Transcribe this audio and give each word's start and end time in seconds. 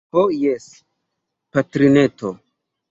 Ho 0.17 0.21
jes, 0.35 0.65
patrineto. 1.59 2.37